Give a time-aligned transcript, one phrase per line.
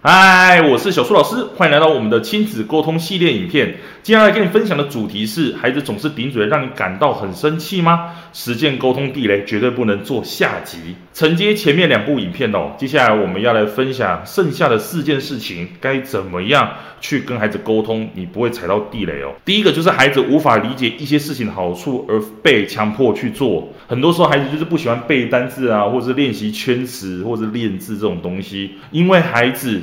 [0.00, 3.78] 嗨，我是小苏老师，欢迎来到我们的亲子沟通系列影片。
[4.04, 8.12] 接下来跟你分享的主题是：孩子总是顶嘴，让你感到很生气吗？
[8.32, 10.94] 实践沟通地雷，绝对不能做下集。
[11.12, 19.34] 承接前面两部影片哦，接下来我们要来分享剩下的四件事情，该怎么样去跟孩子沟通，你不会踩到地雷哦。
[19.44, 29.82] 第一个就是孩子无法理解一些事情的好处而被强迫去做，很多时候孩子就是不喜欢背单字啊，或者是练习圈词，或者是练字这种东西，因为孩子。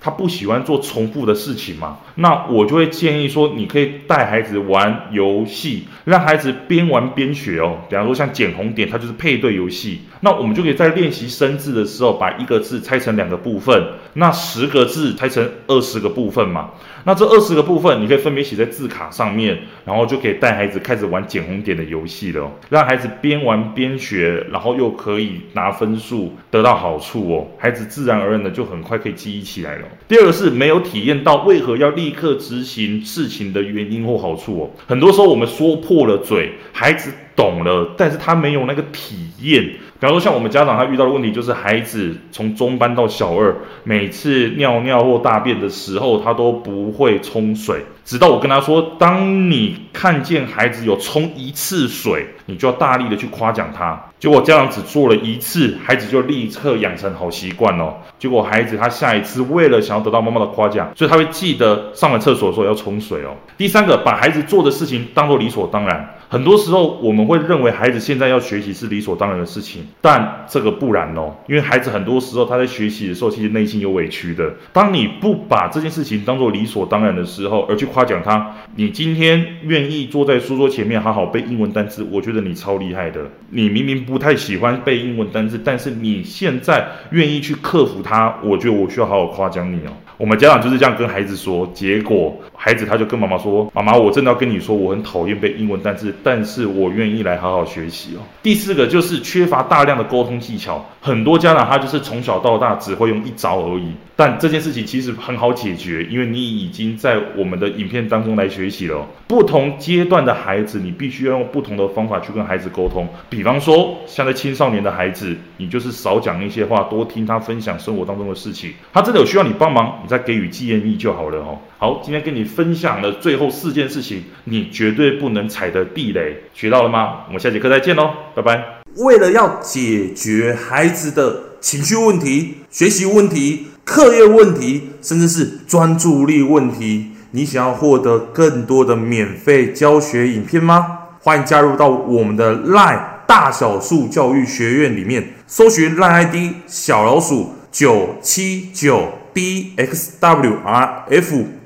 [0.00, 1.98] 他不喜欢做重复的事情嘛？
[2.14, 7.78] 那我就会建议说，你可以带孩子玩游戏，让孩子边玩边学哦。
[7.88, 10.00] 比方说像捡红点，它就是配对游戏。
[10.20, 13.82] 那我们就可以在练习生字的时候，把一个字拆成两个部分，
[14.14, 16.70] 那十个字拆成二十个部分嘛。
[17.04, 22.52] 那这二十个部分，你可以分别写在字卡上面，然后就可以带孩子开始玩捡红点的游戏了哦。
[22.68, 27.46] 让孩子边玩边学，然后又可以拿分数，得到好处哦。
[27.58, 29.87] 孩子自然而然的就很快可以记忆起来了。
[30.06, 34.70] 第二个是没有体验到为何要立刻执行事情的原因或好处哦。
[34.86, 39.62] 很多时候我们说破了嘴，孩子懂了，但是他没有那个体验。
[40.00, 47.84] 比方说像我们家长他遇到的问题就是孩子从中班到小二，每次尿尿或大便的时候，他都不会冲水。
[48.04, 54.00] 直到我跟他说，当你看见孩子有冲一次水，你就要大力的去夸奖他。
[54.18, 57.94] 结果家长只做了一次，孩子就立刻养成好习惯哦。
[58.18, 63.36] 结果孩子他下一次为了想要得到妈妈的夸奖，所以他会记得上完厕所的时候要冲水哦。
[63.56, 66.14] 第三个，把孩子做的事情当做理所当然。
[66.30, 71.34] 很多时候我们会认为孩子现在要学习是理所当然的事情，但这个不然哦。
[71.48, 74.52] 因为孩子很多时候他在学习的时候，其实内心有委屈的。
[74.74, 83.22] 当你不把这件事情当做理所当然的时候，而去夸奖他，你今天愿意坐在书桌前面好好背英文单词，我觉得你超厉害的。
[83.50, 89.92] 你明明不太喜欢背英文单词，但是你现在愿意去克服它，我觉得我需要好好夸奖你哦。
[90.18, 109.06] 我们家长就是这样跟孩子说，结果孩子他就跟妈妈说：“妈妈，我真的要跟你说，我很讨厌背英文单词，但是我愿意来好好学习哦。”第四个就是缺乏大量的沟通技巧，很多家长他就是从小到大只会用一招而已，但这件事情其实很好解决，因为你已经在我们的影片当中来学习了。
[109.28, 118.72] 不同阶段的孩子，你必须要用不同的方法去跟孩子沟通，比方说，像在青少年的孩子，你就是少讲一些话，多听他分享生活当中的事情。
[118.92, 121.60] 他真的有需要你帮忙，你再给予建议就好了哦。
[121.78, 127.20] 好，今天跟你分享的最后四件事情，你绝对不能踩的地雷，学到了吗？
[127.28, 128.80] 我们下节课再见喽，拜拜。
[128.96, 140.98] 为了要解决孩子的情绪问题、学习问题、课业问题，甚至是专注力问题，你想要获得更多的免费教学影片吗？
[141.22, 146.34] 欢迎加入到我们的 LINE 大小树教育学院里面，搜寻 LINE ID
[146.66, 149.84] 小老鼠九七九 dxwrf，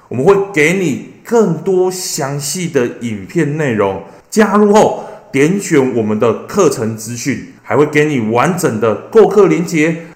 [0.09, 4.01] 我们会给你更多详细的影片内容。
[4.31, 9.97] 加入后，点选我们的课程资讯，还会给你完整的购课链接，